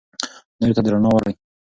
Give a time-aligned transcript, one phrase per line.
[0.59, 1.33] نورو ته رڼا ورکړئ.